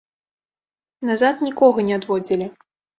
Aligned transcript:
Назад 1.11 1.47
нікога 1.51 1.79
не 1.91 2.03
адводзілі. 2.03 2.45